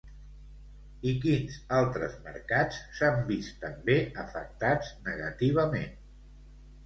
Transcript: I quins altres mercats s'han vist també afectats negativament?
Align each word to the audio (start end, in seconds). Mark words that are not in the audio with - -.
I 1.09 1.11
quins 1.25 1.57
altres 1.79 2.15
mercats 2.29 2.79
s'han 2.99 3.21
vist 3.27 3.53
també 3.65 3.97
afectats 4.25 4.89
negativament? 5.11 5.93